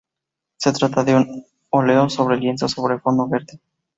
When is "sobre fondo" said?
2.67-3.27